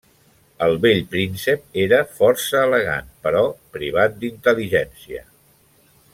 El 0.67 0.71
vell 0.85 1.01
príncep 1.11 1.77
era 1.83 1.99
força 2.21 2.63
elegant, 2.69 3.13
però 3.27 3.45
privat 3.77 4.17
d'intel·ligència. 4.25 5.23